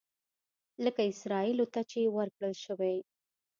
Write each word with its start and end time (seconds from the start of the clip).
لکه 0.83 1.01
اسرائیلو 1.11 1.65
ته 1.73 1.81
چې 1.91 1.99
ورکړل 2.17 2.53
شوي. 2.63 2.95